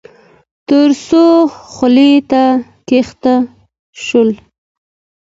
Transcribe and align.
تر 0.67 0.89
څو 1.07 1.25
خولې 1.73 2.13
ته 2.31 2.43
کښته 2.87 3.35
شول. 4.03 4.29